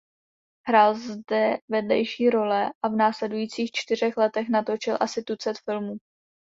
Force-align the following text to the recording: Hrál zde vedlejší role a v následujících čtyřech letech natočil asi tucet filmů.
Hrál 0.67 0.95
zde 0.95 1.57
vedlejší 1.69 2.29
role 2.29 2.71
a 2.85 2.87
v 2.87 2.91
následujících 2.91 3.71
čtyřech 3.73 4.17
letech 4.17 4.49
natočil 4.49 4.97
asi 4.99 5.23
tucet 5.23 5.59
filmů. 5.59 5.97